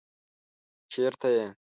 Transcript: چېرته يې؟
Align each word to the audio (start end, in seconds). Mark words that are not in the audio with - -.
چېرته 0.91 1.27
يې؟ 1.35 1.47